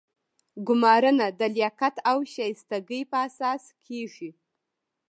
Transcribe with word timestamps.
ګمارنه 0.67 1.27
د 1.39 1.41
لیاقت 1.55 1.95
او 2.09 2.17
شایستګۍ 2.33 3.01
په 3.11 3.17
اساس 3.27 3.63
کیږي. 3.85 4.31